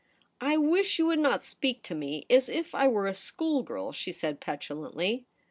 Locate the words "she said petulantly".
3.91-5.27